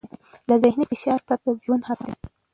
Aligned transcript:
له 0.47 0.55
ذهني 0.63 0.85
فشار 0.91 1.19
پرته 1.27 1.49
ژوند 1.63 1.83
اسان 1.91 2.13
دی. 2.21 2.27